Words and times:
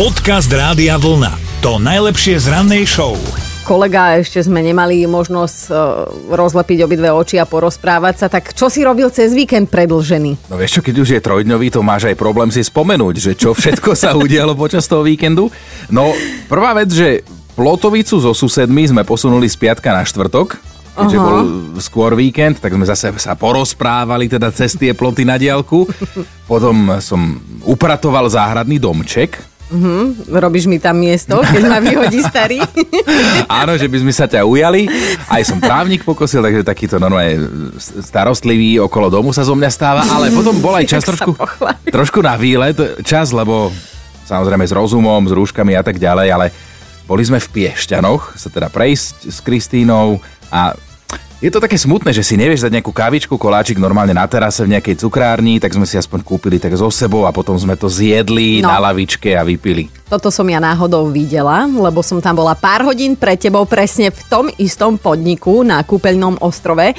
Podcast 0.00 0.48
Rádia 0.48 0.96
Vlna. 0.96 1.60
To 1.60 1.76
najlepšie 1.76 2.40
z 2.40 2.48
rannej 2.48 2.88
show. 2.88 3.20
Kolega, 3.68 4.16
ešte 4.16 4.40
sme 4.40 4.64
nemali 4.64 5.04
možnosť 5.04 5.58
uh, 5.68 6.08
rozlepiť 6.32 6.88
obidve 6.88 7.12
oči 7.12 7.36
a 7.36 7.44
porozprávať 7.44 8.14
sa, 8.16 8.26
tak 8.32 8.56
čo 8.56 8.72
si 8.72 8.80
robil 8.80 9.12
cez 9.12 9.36
víkend 9.36 9.68
predlžený? 9.68 10.48
No 10.48 10.56
vieš 10.56 10.80
čo, 10.80 10.84
keď 10.88 11.04
už 11.04 11.08
je 11.12 11.20
trojdňový, 11.20 11.68
to 11.68 11.84
máš 11.84 12.08
aj 12.08 12.16
problém 12.16 12.48
si 12.48 12.64
spomenúť, 12.64 13.14
že 13.20 13.32
čo 13.36 13.52
všetko 13.52 13.92
sa 13.92 14.16
udialo 14.16 14.56
počas 14.56 14.88
toho 14.88 15.04
víkendu. 15.04 15.52
No, 15.92 16.16
prvá 16.48 16.72
vec, 16.72 16.88
že 16.88 17.20
plotovicu 17.52 18.24
so 18.24 18.32
susedmi 18.32 18.88
sme 18.88 19.04
posunuli 19.04 19.52
z 19.52 19.60
piatka 19.60 19.92
na 19.92 20.00
štvrtok, 20.00 20.56
keďže 20.96 21.18
Aha. 21.20 21.26
bol 21.28 21.38
skôr 21.76 22.16
víkend, 22.16 22.56
tak 22.56 22.72
sme 22.72 22.88
zase 22.88 23.12
sa 23.20 23.36
porozprávali 23.36 24.32
teda 24.32 24.48
cez 24.48 24.80
tie 24.80 24.96
ploty 24.96 25.28
na 25.28 25.36
diálku. 25.36 25.84
Potom 26.48 26.88
som 27.04 27.36
upratoval 27.68 28.32
záhradný 28.32 28.80
domček, 28.80 29.49
Robíš 30.26 30.66
mi 30.66 30.82
tam 30.82 30.98
miesto, 30.98 31.38
keď 31.38 31.62
ma 31.70 31.78
vyhodí 31.78 32.18
starý? 32.26 32.58
Áno, 33.62 33.78
že 33.78 33.86
by 33.86 34.02
sme 34.02 34.12
sa 34.12 34.26
ťa 34.26 34.42
ujali. 34.42 34.90
Aj 35.30 35.42
som 35.46 35.62
právnik 35.62 36.02
pokosil, 36.02 36.42
takže 36.42 36.66
takýto 36.66 36.98
normálne 36.98 37.46
starostlivý 37.78 38.82
okolo 38.82 39.06
domu 39.06 39.30
sa 39.30 39.46
zo 39.46 39.54
mňa 39.54 39.70
stáva, 39.70 40.02
ale 40.10 40.34
potom 40.34 40.58
bol 40.58 40.74
aj 40.74 40.86
čas 40.98 41.06
trošku, 41.06 41.38
trošku 41.86 42.18
na 42.18 42.34
výlet. 42.34 42.74
Čas, 43.06 43.30
lebo 43.30 43.70
samozrejme 44.26 44.66
s 44.66 44.74
rozumom, 44.74 45.22
s 45.30 45.32
rúškami 45.34 45.78
a 45.78 45.82
tak 45.86 46.02
ďalej, 46.02 46.28
ale 46.34 46.46
boli 47.06 47.22
sme 47.22 47.38
v 47.38 47.50
Piešťanoch, 47.50 48.38
sa 48.38 48.50
teda 48.50 48.70
prejsť 48.70 49.30
s 49.30 49.38
Kristínou 49.42 50.18
a 50.50 50.74
je 51.40 51.48
to 51.48 51.56
také 51.56 51.74
smutné, 51.74 52.12
že 52.12 52.20
si 52.20 52.36
nevieš 52.36 52.68
dať 52.68 52.72
nejakú 52.78 52.92
kávičku, 52.92 53.34
koláčik 53.34 53.80
normálne 53.80 54.12
na 54.12 54.28
terase 54.28 54.60
v 54.60 54.76
nejakej 54.76 55.00
cukrárni, 55.00 55.56
tak 55.56 55.72
sme 55.72 55.88
si 55.88 55.96
aspoň 55.96 56.20
kúpili 56.20 56.60
tak 56.60 56.76
so 56.76 56.92
sebou 56.92 57.24
a 57.24 57.32
potom 57.32 57.56
sme 57.56 57.74
to 57.74 57.88
zjedli 57.88 58.60
No. 58.60 58.68
na 58.68 58.76
lavičke 58.78 59.32
a 59.32 59.40
vypili. 59.40 59.88
Toto 60.04 60.28
som 60.28 60.44
ja 60.44 60.60
náhodou 60.60 61.08
videla, 61.08 61.64
lebo 61.64 62.04
som 62.04 62.20
tam 62.20 62.36
bola 62.36 62.52
pár 62.52 62.84
hodín 62.84 63.16
pred 63.16 63.40
tebou 63.40 63.64
presne 63.64 64.12
v 64.12 64.20
tom 64.28 64.46
istom 64.58 65.00
podniku 65.00 65.62
na 65.62 65.80
kúpeľnom 65.80 66.36
ostrove 66.42 66.92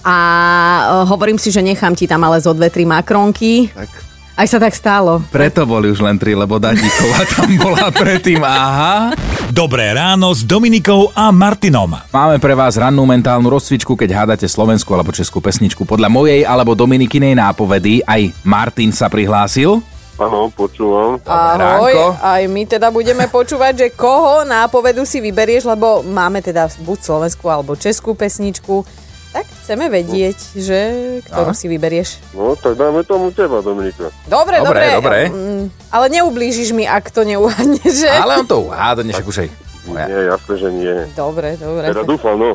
a 0.00 0.16
e, 0.16 0.82
hovorím 1.04 1.36
si, 1.36 1.52
že 1.52 1.60
nechám 1.60 1.92
ti 1.92 2.08
tam 2.08 2.22
ale 2.24 2.40
zo 2.40 2.54
dve, 2.54 2.72
tri 2.72 2.88
makronky. 2.88 3.68
Tak 3.68 4.01
Aj 4.32 4.48
sa 4.48 4.56
tak 4.56 4.72
stalo. 4.72 5.20
Preto 5.28 5.68
boli 5.68 5.92
už 5.92 6.00
len 6.00 6.16
tri, 6.16 6.32
lebo 6.32 6.56
Dadíková 6.56 7.20
tam 7.36 7.52
bola 7.60 7.92
predtým, 7.92 8.40
aha. 8.40 9.12
Dobré 9.52 9.92
ráno 9.92 10.32
s 10.32 10.40
Dominikou 10.40 11.12
a 11.12 11.28
Martinom. 11.28 11.92
Máme 12.08 12.40
pre 12.40 12.56
vás 12.56 12.80
rannú 12.80 13.04
mentálnu 13.04 13.52
rozcvičku, 13.52 13.92
keď 13.92 14.24
hádate 14.24 14.48
slovenskú 14.48 14.96
alebo 14.96 15.12
českú 15.12 15.44
pesničku. 15.44 15.84
Podľa 15.84 16.08
mojej 16.08 16.48
alebo 16.48 16.72
Dominikinej 16.72 17.36
nápovedy 17.36 18.00
aj 18.08 18.32
Martin 18.40 18.88
sa 18.88 19.12
prihlásil. 19.12 19.84
Áno, 20.16 20.48
počúvam. 20.48 21.20
ránko. 21.24 22.16
aj 22.16 22.42
my 22.48 22.62
teda 22.64 22.88
budeme 22.88 23.28
počúvať, 23.28 23.72
že 23.76 23.88
koho 23.92 24.48
nápovedu 24.48 25.04
si 25.04 25.20
vyberieš, 25.20 25.68
lebo 25.68 26.00
máme 26.04 26.40
teda 26.40 26.72
buď 26.80 26.98
slovenskú 27.04 27.52
alebo 27.52 27.76
českú 27.76 28.16
pesničku. 28.16 28.84
Tak 29.32 29.48
chceme 29.58 29.88
vedieť, 29.88 30.36
že 30.52 30.80
ktorú 31.24 31.50
No. 31.50 31.56
si 31.56 31.64
vyberieš. 31.64 32.20
No, 32.32 32.52
tak 32.52 32.76
dáme 32.76 33.00
tomu 33.00 33.28
teba, 33.28 33.58
Dominika. 33.58 34.12
Dobre, 34.28 34.60
Dobre, 34.60 34.92
dobre. 34.92 34.92
dobre. 34.92 35.18
Mm, 35.28 35.64
Ale 35.88 36.06
neublížiš 36.10 36.70
mi, 36.70 36.84
ak 36.84 37.08
to 37.08 37.24
neuhádneš, 37.24 37.92
že? 37.98 38.12
Ale 38.12 38.38
on 38.38 38.46
to 38.46 38.60
uhádne, 38.62 39.08
však 39.10 39.24
už 39.24 39.38
aj... 39.38 39.48
Nie, 39.82 40.06
jasné, 40.30 40.54
že 40.54 40.68
nie. 40.70 40.96
Dobre, 41.12 41.56
dobre. 41.56 41.90
Teda 41.90 42.04
dúfam, 42.04 42.36
no. 42.36 42.54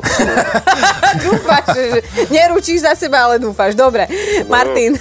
Dúfaš, 1.26 1.66
že 1.74 2.00
neručíš 2.30 2.80
za 2.80 2.94
seba, 2.94 3.28
ale 3.28 3.36
dúfaš. 3.36 3.74
Dobre. 3.74 4.08
Martin, 4.46 4.96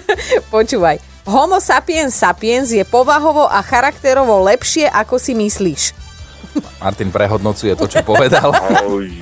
počúvaj. 0.54 0.98
Homo 1.22 1.60
sapiens 1.60 2.10
sapiens 2.10 2.66
je 2.66 2.82
povahovo 2.82 3.44
a 3.44 3.60
charakterovo 3.60 4.40
lepšie, 4.42 4.88
ako 4.88 5.20
si 5.20 5.36
myslíš. 5.36 5.82
Martin 6.78 7.08
prehodnocuje 7.08 7.74
to, 7.74 7.84
čo 7.84 8.00
povedal. 8.02 8.50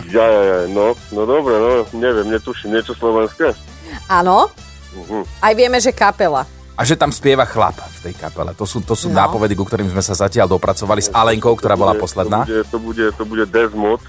Ja, 0.07 0.23
ja, 0.23 0.43
ja, 0.43 0.59
no, 0.67 0.95
no 1.13 1.23
dobre, 1.23 1.53
no, 1.55 1.69
neviem, 1.93 2.31
netuším, 2.31 2.73
niečo 2.73 2.95
slovenské. 2.95 3.53
Áno, 4.07 4.49
Mhm. 4.95 5.29
aj 5.45 5.53
vieme, 5.53 5.77
že 5.77 5.93
kapela. 5.93 6.49
A 6.73 6.85
že 6.85 6.93
tam 6.93 7.09
spieva 7.09 7.45
chlap 7.45 7.77
v 7.77 7.99
tej 8.03 8.15
kapele. 8.15 8.53
To 8.53 8.65
sú, 8.65 8.81
to 8.81 8.93
sú 8.93 9.09
No. 9.09 9.17
nápovedy, 9.19 9.53
ku 9.53 9.65
ktorým 9.65 9.89
sme 9.89 10.01
sa 10.01 10.13
zatiaľ 10.15 10.45
dopracovali 10.47 11.01
s 11.01 11.09
Alenkou, 11.09 11.53
ktorá 11.53 11.73
bola 11.73 11.93
posledná. 11.95 12.45
To 12.45 12.49
bude, 12.49 12.65
to 12.65 12.79
bude, 12.79 13.05
to 13.13 13.25
bude 13.25 13.45
Desmod, 13.47 14.01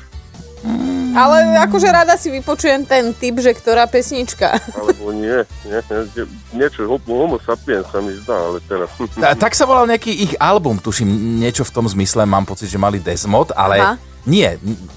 Ale 1.17 1.57
akože 1.65 1.89
rada 1.89 2.13
si 2.13 2.29
vypočujem 2.29 2.85
ten 2.85 3.09
typ, 3.17 3.41
že 3.41 3.49
ktorá 3.57 3.89
pesnička. 3.89 4.53
alebo 4.77 5.09
nie, 5.09 5.41
nie, 5.65 5.79
nie 5.89 6.23
niečo, 6.53 6.85
homo, 6.85 7.25
homo 7.25 7.37
sapiens 7.41 7.89
sa 7.89 7.97
mi 7.97 8.13
zdá, 8.13 8.37
ale 8.37 8.61
teraz. 8.69 8.93
Ta, 9.17 9.33
tak 9.33 9.57
sa 9.57 9.65
volal 9.65 9.89
nejaký 9.89 10.13
ich 10.13 10.33
album, 10.37 10.77
tuším, 10.77 11.09
niečo 11.41 11.65
v 11.65 11.73
tom 11.73 11.89
zmysle, 11.89 12.29
mám 12.29 12.45
pocit, 12.45 12.69
že 12.69 12.77
mali 12.77 13.01
Desmod, 13.01 13.49
ale 13.57 13.81
Aha. 13.81 13.93
nie, 14.29 14.45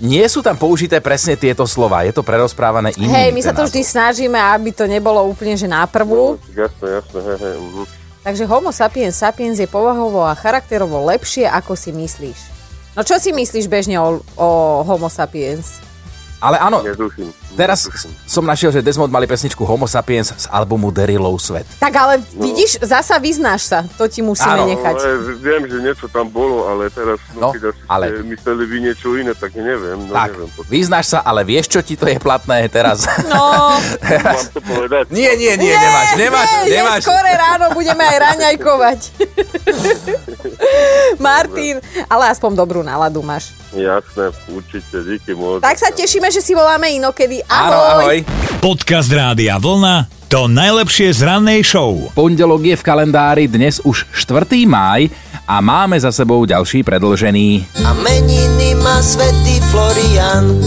nie 0.04 0.24
sú 0.28 0.44
tam 0.44 0.60
použité 0.60 1.00
presne 1.00 1.40
tieto 1.40 1.64
slova, 1.64 2.04
je 2.04 2.12
to 2.12 2.20
prerozprávané 2.20 2.92
iným. 3.00 3.16
Hej, 3.16 3.30
my 3.32 3.40
sa 3.40 3.56
to 3.56 3.64
vždy 3.64 3.80
snažíme, 3.80 4.36
aby 4.36 4.76
to 4.76 4.84
nebolo 4.84 5.24
úplne, 5.24 5.56
že 5.56 5.64
na 5.64 5.88
prvú. 5.88 6.36
No, 6.36 6.52
jasné, 6.52 7.00
jasné, 7.00 7.18
he, 7.24 7.34
he, 7.40 7.50
mhm. 7.56 7.84
Takže 8.20 8.44
homo 8.44 8.68
sapiens 8.68 9.16
sapiens 9.16 9.56
je 9.56 9.64
povahovo 9.64 10.28
a 10.28 10.36
charakterovo 10.36 11.00
lepšie, 11.08 11.48
ako 11.48 11.72
si 11.72 11.88
myslíš. 11.88 12.40
No 12.92 13.00
čo 13.00 13.16
si 13.16 13.32
myslíš 13.32 13.64
bežne 13.64 13.96
o, 13.96 14.20
o 14.36 14.48
homo 14.84 15.08
sapiens? 15.08 15.80
Ale 16.40 16.56
áno, 16.56 16.80
Netuším. 16.80 17.28
Teraz 17.52 17.86
som 18.24 18.42
našiel, 18.42 18.70
že 18.70 18.80
Desmod 18.80 19.06
mali 19.06 19.24
pesničku 19.24 19.60
Homo 19.60 19.84
Sapiens 19.84 20.30
z 20.30 20.46
albumu 20.46 20.88
Derilov 20.88 21.38
Svet. 21.38 21.66
Tak 21.76 21.92
ale 21.92 22.14
vidíš, 22.32 22.78
zasa 22.80 23.16
vyznáš 23.16 23.66
sa, 23.66 23.84
to 23.94 24.04
ti 24.04 24.20
musíme 24.20 24.56
Áno, 24.56 24.68
nechať. 24.68 24.94
Ale 24.96 25.10
viem, 25.36 25.62
že 25.64 25.78
niečo 25.80 26.06
tam 26.06 26.26
bolo, 26.26 26.66
ale 26.66 26.88
teraz, 26.88 27.18
No, 27.32 27.40
no, 27.40 27.48
keď 27.50 27.62
asi 27.68 27.80
ale- 27.86 28.06
ste 28.10 28.24
mysleli 28.26 28.62
vy 28.64 28.76
niečo 28.82 29.08
iné, 29.14 29.32
tak 29.32 29.52
neviem. 29.52 29.98
No, 30.02 30.12
Tak, 30.12 30.30
neviem. 30.32 30.50
vyznáš 30.66 31.06
sa, 31.08 31.18
ale 31.20 31.40
vieš, 31.42 31.66
čo 31.68 31.80
ti 31.80 31.94
to 31.94 32.04
je 32.04 32.16
platné 32.16 32.66
teraz? 32.66 33.06
No, 33.26 33.74
Mám 34.26 34.44
to 34.50 34.60
povedať? 34.60 35.04
nie, 35.08 35.30
nie, 35.34 35.54
nie, 35.56 35.72
nemáš, 35.72 36.08
nemáš, 36.16 36.48
nie, 36.64 36.72
nemáš. 36.72 37.02
Skore 37.02 37.32
ráno, 37.32 37.72
budeme 37.72 38.02
aj 38.02 38.16
raňajkovať. 38.20 39.00
Martin, 41.18 41.78
ale 42.06 42.24
aspoň 42.28 42.50
dobrú 42.54 42.80
náladu 42.80 43.20
máš. 43.20 43.52
Jasné, 43.70 44.34
určite, 44.48 44.96
díky 45.00 45.32
moc. 45.32 45.62
Tak 45.62 45.78
sa 45.78 45.90
tešíme, 45.90 46.26
že 46.26 46.40
si 46.40 46.52
voláme 46.52 46.90
inokedy. 46.90 47.39
Áno, 47.46 47.78
Ahoj. 47.78 48.18
ahoj. 48.18 48.18
Podcast 48.58 49.08
Rádia 49.08 49.56
Vlna. 49.56 50.10
To 50.28 50.46
najlepšie 50.46 51.10
z 51.10 51.26
rannej 51.26 51.62
show. 51.62 52.10
Pondelok 52.12 52.62
je 52.62 52.76
v 52.78 52.82
kalendári 52.82 53.44
dnes 53.46 53.82
už 53.82 54.06
4. 54.14 54.46
máj 54.62 55.10
a 55.42 55.58
máme 55.58 55.98
za 55.98 56.14
sebou 56.14 56.46
ďalší 56.46 56.86
predlžený. 56.86 57.66
A 57.82 57.90
meniny 57.98 58.78
má 58.78 59.00
svetý 59.00 59.58
Florian. 59.70 60.46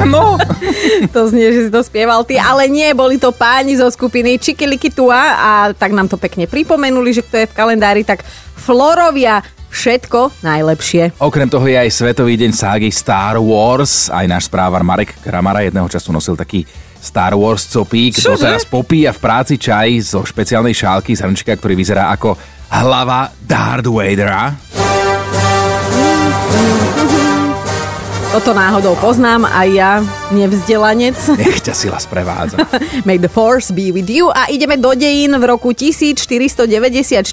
No, 0.00 0.40
To 1.14 1.28
znie, 1.28 1.52
že 1.52 1.68
si 1.68 1.70
to 1.70 1.84
spieval 1.84 2.24
ty, 2.24 2.40
ale 2.40 2.66
nie, 2.66 2.88
boli 2.96 3.20
to 3.20 3.30
páni 3.30 3.76
zo 3.76 3.86
skupiny 3.86 4.40
Čikiliky 4.40 4.88
Tua 4.88 5.36
a 5.36 5.50
tak 5.76 5.92
nám 5.92 6.08
to 6.08 6.16
pekne 6.16 6.48
pripomenuli, 6.48 7.12
že 7.12 7.20
kto 7.20 7.36
je 7.44 7.50
v 7.50 7.56
kalendári, 7.56 8.02
tak 8.02 8.24
Florovia 8.56 9.44
všetko 9.70 10.42
najlepšie. 10.44 11.16
Okrem 11.22 11.48
toho 11.48 11.64
je 11.64 11.78
aj 11.78 11.90
Svetový 11.94 12.34
deň 12.36 12.52
ságy 12.52 12.90
Star 12.90 13.38
Wars. 13.38 14.10
Aj 14.10 14.26
náš 14.26 14.50
správar 14.50 14.82
Marek 14.82 15.14
Kramara 15.22 15.62
jedného 15.64 15.86
času 15.86 16.10
nosil 16.10 16.34
taký 16.34 16.66
Star 17.00 17.32
Wars 17.38 17.64
copík. 17.64 18.18
Čože? 18.18 18.44
teraz 18.44 18.68
popíja 18.68 19.16
v 19.16 19.22
práci 19.22 19.56
čaj 19.56 19.88
zo 20.04 20.20
špeciálnej 20.26 20.76
šálky 20.76 21.16
z 21.16 21.24
hrnčka, 21.24 21.56
ktorý 21.56 21.78
vyzerá 21.78 22.12
ako 22.12 22.36
hlava 22.68 23.32
Darth 23.40 23.88
Vadera. 23.88 24.52
Toto 28.30 28.54
náhodou 28.54 28.94
poznám 29.02 29.42
aj 29.42 29.68
ja, 29.74 29.92
nevzdelanec. 30.30 31.18
Nech 31.42 31.66
ťa 31.66 31.74
sila 31.74 31.98
sprevádza. 31.98 32.62
May 33.08 33.18
the 33.18 33.26
force 33.26 33.74
be 33.74 33.90
with 33.90 34.06
you. 34.06 34.30
A 34.30 34.46
ideme 34.46 34.78
do 34.78 34.94
dejín. 34.94 35.34
V 35.34 35.44
roku 35.50 35.74
1494 35.74 37.26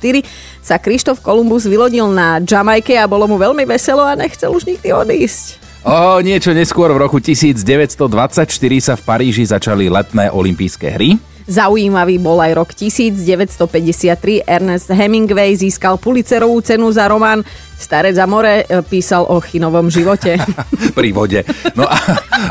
sa 0.57 0.81
Krištof 0.81 1.21
Kolumbus 1.21 1.69
vylodil 1.69 2.09
na 2.09 2.41
Jamajke 2.41 2.97
a 2.97 3.05
bolo 3.05 3.29
mu 3.29 3.37
veľmi 3.37 3.61
veselo 3.69 4.01
a 4.09 4.17
nechcel 4.17 4.49
už 4.49 4.65
nikdy 4.65 4.89
odísť. 4.89 5.61
O 5.85 6.17
niečo 6.17 6.49
neskôr 6.57 6.89
v 6.89 6.97
roku 6.97 7.21
1924 7.21 8.49
sa 8.81 8.97
v 8.97 9.01
Paríži 9.05 9.45
začali 9.45 9.93
letné 9.93 10.33
olympijské 10.33 10.97
hry. 10.97 11.36
Zaujímavý 11.47 12.19
bol 12.19 12.43
aj 12.43 12.51
rok 12.59 12.69
1953. 12.75 14.43
Ernest 14.43 14.91
Hemingway 14.91 15.55
získal 15.55 15.95
Pulitzerovú 15.95 16.59
cenu 16.59 16.91
za 16.91 17.07
román 17.07 17.41
Starec 17.77 18.17
za 18.17 18.25
more, 18.25 18.65
e, 18.65 18.81
písal 18.81 19.29
o 19.29 19.37
chinovom 19.37 19.85
živote. 19.85 20.41
pri 20.97 21.09
vode. 21.13 21.45
No 21.77 21.85
a 21.85 21.95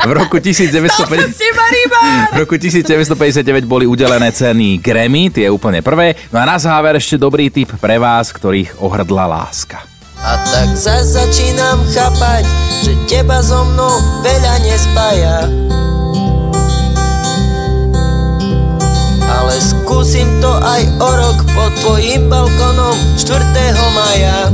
v 0.07 0.11
roku 0.15 0.39
1950... 0.39 1.11
V 2.31 2.39
roku 2.39 2.55
1959 2.55 3.67
boli 3.67 3.83
udelené 3.83 4.31
ceny 4.31 4.79
Grammy, 4.79 5.27
tie 5.27 5.51
úplne 5.51 5.83
prvé. 5.83 6.15
No 6.31 6.39
a 6.39 6.47
na 6.47 6.55
záver 6.55 6.95
ešte 6.95 7.19
dobrý 7.19 7.51
tip 7.51 7.75
pre 7.75 7.99
vás, 7.99 8.31
ktorých 8.31 8.79
ohrdla 8.79 9.27
láska. 9.27 9.83
A 10.17 10.39
tak 10.47 10.73
zas 10.73 11.13
začínam 11.13 11.83
chápať, 11.91 12.47
že 12.87 12.95
teba 13.05 13.43
so 13.43 13.67
mnou 13.67 14.23
veľa 14.23 14.53
nespája. 14.63 15.37
aj 20.67 20.83
o 20.99 21.09
rok 21.15 21.39
pod 21.55 21.71
tvojim 21.79 22.27
balkonom 22.27 22.97
4. 23.15 23.39
maja. 23.95 24.51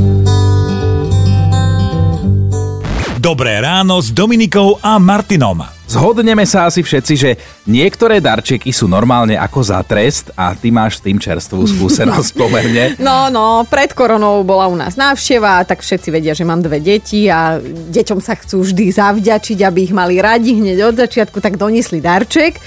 Dobré 3.18 3.58
ráno 3.58 3.98
s 3.98 4.14
Dominikou 4.14 4.78
a 4.78 5.02
Martinom. 5.02 5.66
Zhodneme 5.90 6.46
sa 6.46 6.70
asi 6.70 6.86
všetci, 6.86 7.14
že 7.18 7.30
niektoré 7.66 8.22
darčeky 8.22 8.70
sú 8.70 8.86
normálne 8.86 9.34
ako 9.34 9.58
za 9.66 9.82
trest 9.82 10.30
a 10.38 10.54
ty 10.54 10.70
máš 10.70 11.02
s 11.02 11.04
tým 11.10 11.18
čerstvú 11.18 11.66
skúsenosť 11.66 12.30
pomerne. 12.40 12.94
No, 13.02 13.26
no, 13.34 13.66
pred 13.66 13.90
koronou 13.90 14.46
bola 14.46 14.70
u 14.70 14.78
nás 14.78 14.94
návšteva, 14.94 15.66
tak 15.66 15.82
všetci 15.82 16.14
vedia, 16.14 16.30
že 16.30 16.46
mám 16.46 16.62
dve 16.62 16.78
deti 16.78 17.26
a 17.26 17.58
deťom 17.90 18.22
sa 18.22 18.38
chcú 18.38 18.62
vždy 18.62 18.86
zavďačiť, 18.94 19.58
aby 19.66 19.90
ich 19.90 19.94
mali 19.94 20.22
radi 20.22 20.62
hneď 20.62 20.94
od 20.94 20.94
začiatku, 20.94 21.42
tak 21.42 21.58
donesli 21.58 21.98
darček 21.98 22.62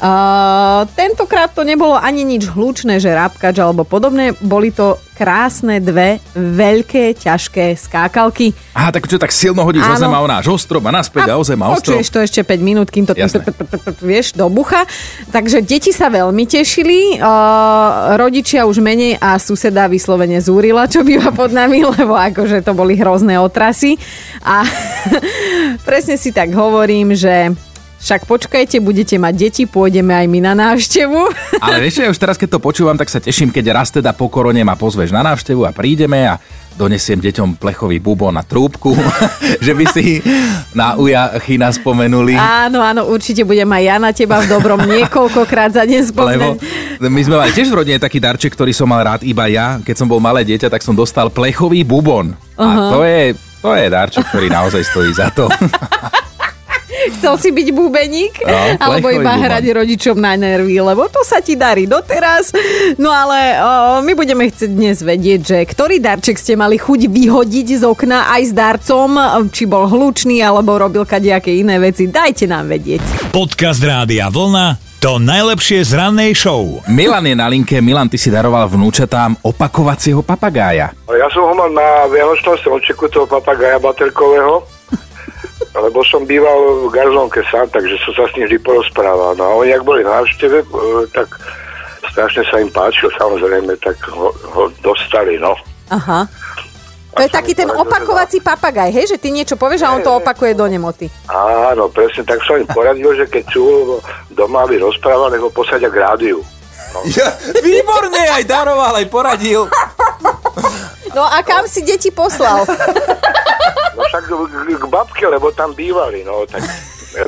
Uh, 0.00 0.88
tentokrát 0.96 1.52
to 1.52 1.60
nebolo 1.60 1.92
ani 1.92 2.24
nič 2.24 2.48
hlučné, 2.48 2.96
že 2.96 3.12
rábkač 3.12 3.60
alebo 3.60 3.84
podobné, 3.84 4.32
boli 4.40 4.72
to 4.72 4.96
krásne 5.12 5.76
dve 5.84 6.16
veľké, 6.32 7.12
ťažké 7.20 7.76
skákalky. 7.76 8.56
Aha, 8.72 8.88
tak 8.96 9.04
čo 9.04 9.20
tak 9.20 9.28
silno 9.28 9.60
hodíš 9.68 9.84
Áno. 9.84 9.92
o 9.92 10.00
zem 10.00 10.14
a 10.16 10.24
ona 10.24 10.40
až 10.40 10.56
ostrov 10.56 10.80
a 10.80 10.88
naspäť 10.88 11.28
a, 11.28 11.36
o 11.36 11.44
zem 11.44 11.60
a 11.60 11.76
ostrov. 11.76 12.00
Počuješ 12.00 12.08
to 12.08 12.24
ešte 12.24 12.40
5 12.40 12.64
minút, 12.64 12.88
kým 12.88 13.04
to 13.04 13.12
vieš 14.00 14.32
do 14.32 14.48
bucha. 14.48 14.88
Takže 15.28 15.60
deti 15.60 15.92
sa 15.92 16.08
veľmi 16.08 16.48
tešili, 16.48 17.20
uh, 17.20 18.16
rodičia 18.16 18.64
už 18.64 18.80
menej 18.80 19.20
a 19.20 19.36
suseda 19.36 19.84
vyslovene 19.84 20.40
zúrila, 20.40 20.88
čo 20.88 21.04
býva 21.04 21.28
pod 21.28 21.52
nami, 21.52 21.84
lebo 22.00 22.16
akože 22.16 22.64
to 22.64 22.72
boli 22.72 22.96
hrozné 22.96 23.36
otrasy. 23.36 24.00
A 24.40 24.64
presne 25.88 26.16
si 26.16 26.32
tak 26.32 26.56
hovorím, 26.56 27.12
že 27.12 27.52
však 28.00 28.24
počkajte, 28.24 28.80
budete 28.80 29.20
mať 29.20 29.34
deti, 29.36 29.62
pôjdeme 29.68 30.16
aj 30.16 30.26
my 30.26 30.40
na 30.40 30.52
návštevu. 30.56 31.20
Ale 31.64 31.84
vieš, 31.84 32.00
ja 32.00 32.08
už 32.08 32.16
teraz, 32.16 32.40
keď 32.40 32.56
to 32.56 32.60
počúvam, 32.64 32.96
tak 32.96 33.12
sa 33.12 33.20
teším, 33.20 33.52
keď 33.52 33.76
raz 33.76 33.92
teda 33.92 34.16
po 34.16 34.32
korone 34.32 34.64
ma 34.64 34.74
pozveš 34.74 35.12
na 35.12 35.20
návštevu 35.20 35.68
a 35.68 35.70
prídeme 35.76 36.24
a 36.24 36.40
donesiem 36.80 37.20
deťom 37.20 37.60
plechový 37.60 38.00
bubon 38.00 38.32
na 38.32 38.40
trúbku, 38.40 38.96
že 39.64 39.76
by 39.76 39.84
si 39.92 40.24
na 40.72 40.96
uja 40.96 41.28
chyna 41.44 41.68
spomenuli. 41.76 42.40
Áno, 42.40 42.80
áno, 42.80 43.04
určite 43.12 43.44
budem 43.44 43.68
aj 43.68 43.82
ja 43.84 43.96
na 44.00 44.16
teba 44.16 44.40
v 44.40 44.48
dobrom 44.48 44.80
niekoľkokrát 44.88 45.76
za 45.76 45.84
deň 45.84 46.00
Lebo 46.08 46.56
spomínať. 46.56 46.56
my 47.04 47.20
sme 47.20 47.36
mali 47.36 47.52
tiež 47.52 47.68
v 47.68 47.84
rodine 47.84 48.00
taký 48.00 48.16
darček, 48.16 48.56
ktorý 48.56 48.72
som 48.72 48.88
mal 48.88 49.04
rád 49.04 49.28
iba 49.28 49.44
ja. 49.44 49.76
Keď 49.84 49.92
som 49.92 50.08
bol 50.08 50.24
malé 50.24 50.40
dieťa, 50.48 50.72
tak 50.72 50.80
som 50.80 50.96
dostal 50.96 51.28
plechový 51.28 51.84
bubon. 51.84 52.32
A 52.56 52.96
to 52.96 53.04
je, 53.04 53.36
to 53.60 53.76
je 53.76 53.86
darček, 53.92 54.24
ktorý 54.32 54.48
naozaj 54.48 54.80
stojí 54.88 55.12
za 55.12 55.28
to. 55.36 55.52
Chcel 57.16 57.34
si 57.40 57.48
byť 57.54 57.68
búbeník? 57.72 58.34
No, 58.44 58.58
alebo 58.76 59.08
iba 59.08 59.32
buban. 59.32 59.42
hrať 59.46 59.64
rodičom 59.72 60.16
na 60.20 60.36
nervy, 60.36 60.76
lebo 60.76 61.08
to 61.08 61.24
sa 61.24 61.40
ti 61.40 61.56
darí 61.56 61.88
doteraz. 61.88 62.52
No 63.00 63.08
ale 63.08 63.56
o, 63.56 63.68
my 64.04 64.12
budeme 64.12 64.48
chcieť 64.50 64.70
dnes 64.70 65.00
vedieť, 65.00 65.40
že 65.40 65.58
ktorý 65.64 66.02
darček 66.02 66.36
ste 66.36 66.58
mali 66.58 66.76
chuť 66.76 67.08
vyhodiť 67.08 67.80
z 67.80 67.84
okna 67.88 68.32
aj 68.36 68.42
s 68.48 68.52
darcom, 68.52 69.16
či 69.48 69.64
bol 69.64 69.88
hlučný, 69.88 70.44
alebo 70.44 70.76
robil 70.76 71.08
kadejaké 71.08 71.56
iné 71.56 71.80
veci. 71.80 72.10
Dajte 72.10 72.44
nám 72.44 72.68
vedieť. 72.68 73.32
Podcast 73.32 73.80
Rádia 73.80 74.28
Vlna 74.28 74.90
to 75.00 75.16
najlepšie 75.16 75.80
z 75.80 75.96
rannej 75.96 76.36
show. 76.36 76.76
Milan 76.84 77.24
je 77.24 77.32
na 77.32 77.48
linke. 77.48 77.80
Milan, 77.80 78.12
ty 78.12 78.20
si 78.20 78.28
daroval 78.28 78.68
vnúčatám 78.68 79.32
opakovacieho 79.40 80.20
papagája. 80.20 80.92
Ja 81.08 81.24
som 81.32 81.48
ho 81.48 81.56
mal 81.56 81.72
na 81.72 82.04
Vianočnom 82.12 82.52
stromčeku 82.60 83.08
toho 83.08 83.24
papagája 83.24 83.80
baterkového, 83.80 84.60
lebo 85.74 86.02
som 86.02 86.26
býval 86.26 86.86
v 86.86 86.94
garzónke 86.94 87.42
sám, 87.46 87.70
takže 87.70 87.94
som 88.02 88.12
sa 88.18 88.24
s 88.26 88.34
ním 88.34 88.50
vždy 88.50 88.58
porozprával. 88.58 89.38
No 89.38 89.44
a 89.46 89.52
oni, 89.62 89.70
ak 89.70 89.86
boli 89.86 90.02
na 90.02 90.22
návšteve, 90.22 90.66
e, 90.66 90.66
tak 91.14 91.30
strašne 92.10 92.42
sa 92.50 92.58
im 92.58 92.70
páčil, 92.74 93.06
samozrejme, 93.14 93.78
tak 93.78 93.94
ho, 94.10 94.34
ho 94.34 94.62
dostali, 94.82 95.38
no. 95.38 95.54
Aha. 95.94 96.26
To 97.10 97.22
je 97.26 97.30
taký 97.30 97.58
ten 97.58 97.66
poradil, 97.66 97.86
opakovací 97.86 98.38
papagaj, 98.38 98.90
hej? 98.94 99.06
Že 99.14 99.18
ty 99.18 99.28
niečo 99.34 99.54
povieš 99.58 99.82
a 99.82 99.94
on 99.98 100.02
to 100.02 100.14
opakuje 100.14 100.54
do 100.54 100.66
nemoty. 100.70 101.10
Áno, 101.26 101.90
presne, 101.90 102.22
tak 102.22 102.38
som 102.46 102.58
im 102.58 102.66
poradil, 102.70 103.10
že 103.18 103.26
keď 103.26 103.44
sú 103.50 103.98
doma, 104.30 104.62
aby 104.66 104.78
rozprával, 104.78 105.30
nech 105.30 105.42
ho 105.42 105.50
posadia 105.50 105.90
k 105.90 105.98
rádiu. 105.98 106.38
Ja, 107.14 107.30
výborne, 107.62 108.18
aj 108.34 108.44
daroval, 108.46 108.98
aj 108.98 109.06
poradil. 109.06 109.70
No 111.14 111.22
a 111.26 111.42
kam 111.42 111.66
si 111.66 111.82
deti 111.82 112.10
poslal? 112.10 112.66
No 114.10 114.18
však 114.18 114.26
k, 114.74 114.86
babke, 114.90 115.22
lebo 115.22 115.54
tam 115.54 115.70
bývali, 115.70 116.26
no, 116.26 116.42
tak 116.42 116.66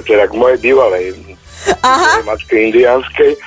teda 0.03 0.27
k 0.27 0.35
mojej 0.35 0.59
bývalej 0.59 1.15
Aha. 1.79 2.27
matke 2.27 2.59
indianskej. 2.59 3.39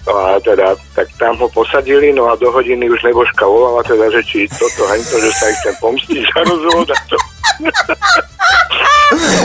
No 0.00 0.16
a 0.16 0.42
teda, 0.42 0.74
tak 0.90 1.06
tam 1.14 1.38
ho 1.38 1.46
posadili, 1.46 2.10
no 2.10 2.26
a 2.26 2.34
do 2.34 2.50
hodiny 2.50 2.90
už 2.90 2.98
nebožka 3.04 3.46
volala 3.46 3.84
teda, 3.84 4.10
že 4.10 4.26
či 4.26 4.38
toto, 4.50 4.90
hento, 4.90 5.22
že 5.22 5.30
sa 5.30 5.44
ich 5.46 5.58
chcem 5.62 5.76
pomstiť 5.78 6.18
za 6.24 6.40
rozvod. 6.42 6.88
a 6.88 6.96
to- 7.06 7.28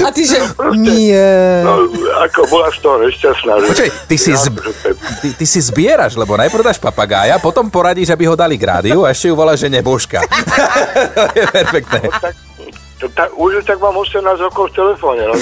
A 0.05 0.09
ty 0.09 0.23
že... 0.23 0.39
Nie. 0.73 1.61
No, 1.61 1.85
ako 2.23 2.47
bola 2.47 2.69
z 2.71 2.79
toho 2.79 2.97
nešťastná. 2.97 3.53
Že, 3.59 3.67
Počkaj, 3.67 3.91
ty 4.07 4.15
si, 4.15 4.31
Ja, 4.31 4.37
z, 4.37 4.45
že 4.47 4.71
to 4.73 4.87
je- 4.89 4.97
ty, 5.21 5.27
ty 5.35 5.45
si 5.45 5.59
zbieraš, 5.59 6.15
lebo 6.15 6.33
najprv 6.33 6.63
dáš 6.63 6.79
papagája, 6.79 7.35
potom 7.37 7.67
poradíš, 7.67 8.09
aby 8.09 8.25
ho 8.25 8.33
dali 8.33 8.55
k 8.55 8.65
rádiu 8.65 9.03
a 9.03 9.11
ešte 9.11 9.27
ju 9.27 9.35
voláš, 9.35 9.61
že 9.61 9.69
nebožka. 9.69 10.23
to 11.17 11.35
je 11.35 11.45
perfektné. 11.51 11.99
tak, 12.15 12.31
to, 12.31 12.44
tak, 13.15 13.31
už 13.33 13.63
tak 13.63 13.79
mám 13.79 13.95
18 13.95 14.21
rokov 14.43 14.69
v 14.69 14.73
telefóne. 14.75 15.23
No. 15.23 15.33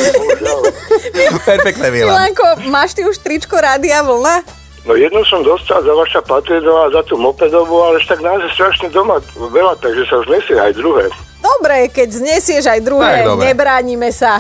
Perfektné, 1.41 1.89
Milan. 1.89 2.13
Milanko, 2.13 2.45
máš 2.69 2.93
ty 2.93 3.01
už 3.01 3.17
tričko 3.17 3.57
Rádia 3.57 4.05
Vlna? 4.05 4.45
no 4.83 4.99
jedno 4.99 5.23
som 5.23 5.39
dostal 5.41 5.79
za 5.79 5.93
vaša 5.95 6.21
patredo 6.27 6.75
a 6.75 6.91
za 6.91 7.01
tú 7.07 7.15
mopedovú, 7.15 7.81
ale 7.87 8.03
tak 8.03 8.19
nás 8.19 8.35
je 8.43 8.51
strašne 8.51 8.91
doma 8.91 9.15
veľa, 9.35 9.79
takže 9.79 10.03
sa 10.11 10.19
znesie 10.27 10.59
aj 10.59 10.75
druhé. 10.75 11.07
Dobre, 11.39 11.87
keď 11.91 12.07
znesieš 12.11 12.67
aj 12.67 12.79
druhé, 12.83 13.23
Tak, 13.23 13.39
nebránime 13.39 14.11
sa. 14.11 14.39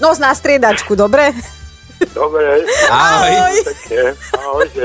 Nos 0.00 0.20
na 0.20 0.32
striedačku, 0.32 0.92
dobre? 0.96 1.32
Dobre, 2.14 2.62
Ahoj. 2.88 3.64
pekne. 3.66 4.14
Ahojte. 4.32 4.84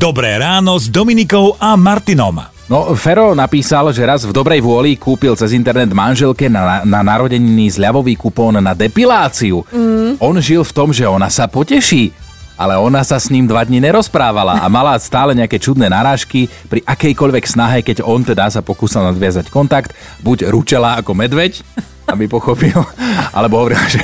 Dobré 0.00 0.40
ráno 0.40 0.80
s 0.80 0.88
Dominikou 0.88 1.60
a 1.60 1.76
Martinom. 1.76 2.53
No, 2.64 2.96
Fero 2.96 3.36
napísal, 3.36 3.92
že 3.92 4.08
raz 4.08 4.24
v 4.24 4.32
dobrej 4.32 4.64
vôli 4.64 4.96
kúpil 4.96 5.36
cez 5.36 5.52
internet 5.52 5.92
manželke 5.92 6.48
na, 6.48 6.80
na 6.88 7.04
narodeniny 7.04 7.68
zľavový 7.68 8.16
kupón 8.16 8.56
na 8.56 8.72
depiláciu. 8.72 9.68
Mm. 9.68 10.16
On 10.16 10.32
žil 10.40 10.64
v 10.64 10.72
tom, 10.72 10.88
že 10.88 11.04
ona 11.04 11.28
sa 11.28 11.44
poteší, 11.44 12.16
ale 12.56 12.80
ona 12.80 13.04
sa 13.04 13.20
s 13.20 13.28
ním 13.28 13.44
dva 13.44 13.68
dní 13.68 13.84
nerozprávala 13.84 14.64
a 14.64 14.66
mala 14.72 14.96
stále 14.96 15.36
nejaké 15.36 15.60
čudné 15.60 15.92
narážky 15.92 16.48
pri 16.72 16.80
akejkoľvek 16.88 17.44
snahe, 17.44 17.84
keď 17.84 18.00
on 18.00 18.24
teda 18.24 18.48
sa 18.48 18.64
pokúsal 18.64 19.12
nadviazať 19.12 19.52
kontakt, 19.52 19.92
buď 20.24 20.48
ručela 20.48 20.96
ako 20.96 21.12
medveď, 21.12 21.60
aby 22.08 22.32
pochopil, 22.32 22.80
alebo 23.36 23.60
hovorila, 23.60 23.84
že 23.92 24.00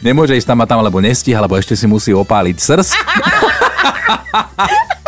nemôže 0.00 0.32
ísť 0.32 0.48
tam 0.48 0.64
a 0.64 0.66
tam, 0.66 0.80
lebo 0.80 0.96
nestíha, 0.96 1.44
lebo 1.44 1.60
ešte 1.60 1.76
si 1.76 1.84
musí 1.84 2.16
opáliť 2.16 2.56
srs. 2.56 2.96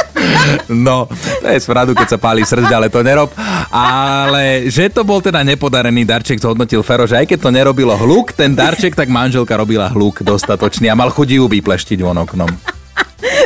No, 0.68 1.08
to 1.40 1.46
je 1.48 1.58
smradu, 1.60 1.92
keď 1.92 2.16
sa 2.16 2.18
pálí 2.18 2.42
srdť, 2.42 2.70
ale 2.72 2.88
to 2.88 3.00
nerob. 3.04 3.30
Ale 3.72 4.68
že 4.68 4.88
to 4.92 5.02
bol 5.02 5.20
teda 5.20 5.42
nepodarený 5.44 6.04
darček, 6.04 6.40
zhodnotil 6.40 6.82
Fero, 6.84 7.06
že 7.06 7.20
aj 7.20 7.26
keď 7.28 7.38
to 7.38 7.50
nerobilo 7.50 7.94
hluk, 7.96 8.32
ten 8.32 8.52
darček, 8.56 8.96
tak 8.96 9.08
manželka 9.08 9.54
robila 9.54 9.88
hluk 9.90 10.24
dostatočný 10.24 10.88
a 10.88 10.98
mal 10.98 11.12
chuť 11.12 11.28
ju 11.38 11.44
vypleštiť 11.48 11.98
von 12.00 12.18
oknom. 12.22 12.50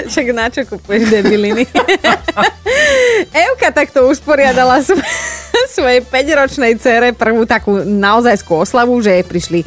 Však 0.06 0.26
na 0.32 0.46
čo 0.48 0.62
kúpuješ 0.64 1.10
debiliny? 1.10 1.66
Evka 3.46 3.68
takto 3.74 4.06
usporiadala 4.08 4.80
svo- 4.86 5.02
svojej 5.68 6.00
5-ročnej 6.04 6.78
cere 6.78 7.10
prvú 7.12 7.44
takú 7.44 7.82
naozajskú 7.82 8.62
oslavu, 8.62 8.96
že 9.02 9.20
jej 9.20 9.24
prišli 9.26 9.60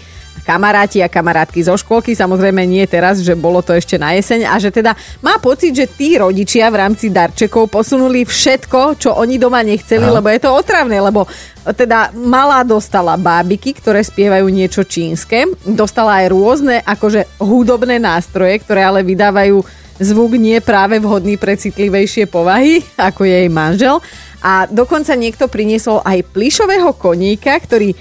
kamaráti 0.49 1.05
a 1.05 1.11
kamarátky 1.11 1.61
zo 1.61 1.77
škôlky, 1.77 2.17
samozrejme 2.17 2.65
nie 2.65 2.81
teraz, 2.89 3.21
že 3.21 3.37
bolo 3.37 3.61
to 3.61 3.77
ešte 3.77 4.01
na 4.01 4.17
jeseň 4.17 4.49
a 4.49 4.57
že 4.57 4.73
teda 4.73 4.97
má 5.21 5.37
pocit, 5.37 5.77
že 5.77 5.85
tí 5.85 6.17
rodičia 6.17 6.73
v 6.73 6.81
rámci 6.81 7.13
darčekov 7.13 7.69
posunuli 7.69 8.25
všetko, 8.25 8.97
čo 8.97 9.13
oni 9.13 9.37
doma 9.37 9.61
nechceli, 9.61 10.09
Aha. 10.09 10.17
lebo 10.17 10.27
je 10.33 10.41
to 10.41 10.49
otravné, 10.49 10.97
lebo 10.97 11.29
teda 11.69 12.09
malá 12.17 12.65
dostala 12.65 13.13
bábiky, 13.13 13.77
ktoré 13.77 14.01
spievajú 14.01 14.49
niečo 14.49 14.81
čínske, 14.81 15.45
dostala 15.61 16.25
aj 16.25 16.33
rôzne 16.33 16.81
akože 16.81 17.37
hudobné 17.37 18.01
nástroje, 18.01 18.57
ktoré 18.65 18.81
ale 18.81 19.05
vydávajú 19.05 19.61
zvuk 19.99 20.39
nie 20.39 20.57
práve 20.63 20.97
vhodný 20.97 21.35
pre 21.35 21.59
citlivejšie 21.59 22.25
povahy, 22.31 22.81
ako 22.95 23.27
je 23.27 23.35
jej 23.45 23.51
manžel. 23.51 23.99
A 24.39 24.65
dokonca 24.71 25.11
niekto 25.19 25.51
priniesol 25.51 25.99
aj 25.99 26.31
plišového 26.31 26.95
koníka, 26.95 27.51
ktorý 27.59 27.91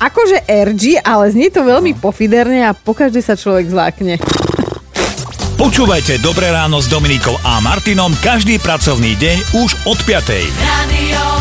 akože 0.00 0.44
RG, 0.46 1.00
ale 1.00 1.32
znie 1.32 1.48
to 1.48 1.64
veľmi 1.64 1.96
pofiderne 1.96 2.64
a 2.68 2.76
pokaždé 2.76 3.20
sa 3.20 3.36
človek 3.36 3.68
zlákne. 3.68 4.14
Počúvajte 5.56 6.20
Dobré 6.20 6.52
ráno 6.52 6.84
s 6.84 6.86
Dominikou 6.86 7.32
a 7.40 7.64
Martinom 7.64 8.12
každý 8.20 8.60
pracovný 8.60 9.16
deň 9.16 9.38
už 9.64 9.70
od 9.88 9.98
5. 10.04 10.52
Radio 10.60 11.35